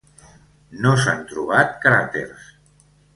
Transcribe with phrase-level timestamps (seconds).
[0.85, 2.49] No s'han trobat cràters.